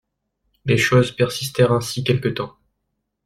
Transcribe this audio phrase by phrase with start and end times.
[0.65, 2.57] Les choses persistèrent ainsi quelque temps.